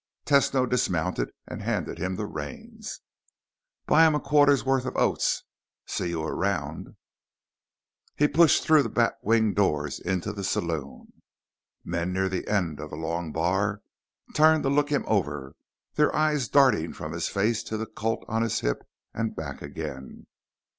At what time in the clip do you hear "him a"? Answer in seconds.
4.07-4.19